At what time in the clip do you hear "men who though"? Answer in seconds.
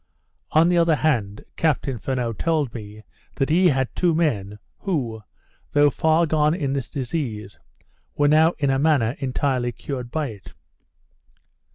4.15-5.91